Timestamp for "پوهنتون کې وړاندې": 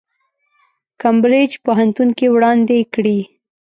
1.65-2.77